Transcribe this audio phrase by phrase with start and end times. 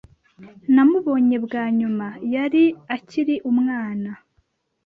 [0.75, 2.63] Namubonye bwa nyuma, yari
[2.95, 4.09] akiri umwana.